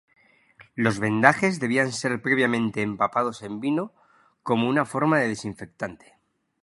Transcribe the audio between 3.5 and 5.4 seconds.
vino como una forma de